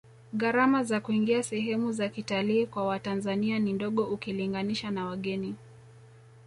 [0.33, 5.55] gharama za kuingia sehemu za kitalii kwa watanzania ni ndogo ukilinganisha na wageni